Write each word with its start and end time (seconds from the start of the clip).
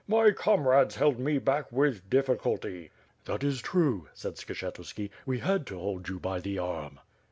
My 0.07 0.31
comrades 0.31 0.95
held 0.95 1.19
me 1.19 1.37
back 1.37 1.71
with 1.71 2.09
difficulty." 2.09 2.89
"That 3.25 3.43
is 3.43 3.61
true," 3.61 4.07
said 4.15 4.33
Skshetuski. 4.33 5.11
"We 5.27 5.37
had 5.37 5.67
to 5.67 5.77
hold 5.77 6.09
you 6.09 6.19
by 6.19 6.39
the 6.39 6.57
arm." 6.57 6.99